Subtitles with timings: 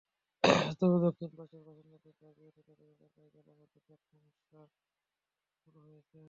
[0.79, 4.59] তবে দক্ষিণ পাশের বাসিন্দাদের দাবি, এতে তাঁদের এলাকায় জলাবদ্ধতার সমস্যা
[5.51, 6.19] প্রকট হয়েছে।